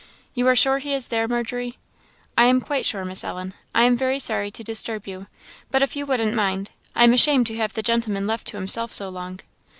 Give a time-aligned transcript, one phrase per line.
[0.33, 1.77] "You are sure he is there, Margery?"
[2.35, 3.53] "I am quite sure, Miss Ellen.
[3.75, 5.27] I am very sorry to disturb you;
[5.69, 8.91] but if you wouldn't mind I am ashamed to have the gentleman left to himself
[8.91, 9.41] so long."